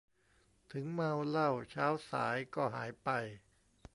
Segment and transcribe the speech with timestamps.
[0.71, 3.09] ถึงเมาเหล้า เช้าสาย ก็หายไป